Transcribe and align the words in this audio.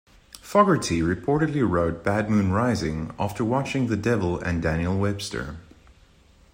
Fogerty 0.41 1.01
reportedly 1.03 1.61
wrote 1.61 2.03
"Bad 2.03 2.27
Moon 2.27 2.51
Rising" 2.51 3.13
after 3.19 3.45
watching 3.45 3.85
"The 3.85 3.95
Devil 3.95 4.39
and 4.39 4.59
Daniel 4.59 4.97
Webster". 4.97 5.57